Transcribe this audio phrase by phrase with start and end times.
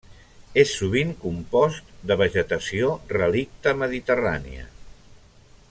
[0.61, 4.69] És sovint compost de vegetació relicta mediterrània.